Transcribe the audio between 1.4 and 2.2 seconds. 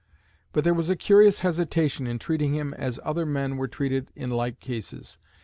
hesitation in